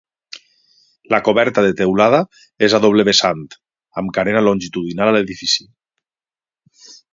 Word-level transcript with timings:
La 1.13 1.19
coberta 1.27 1.63
de 1.65 1.75
teulada 1.81 2.21
és 2.69 2.77
a 2.77 2.79
doble 2.87 3.05
vessant, 3.11 3.45
amb 4.03 4.13
carena 4.19 4.43
longitudinal 4.49 5.13
a 5.13 5.17
l'edifici. 5.19 5.71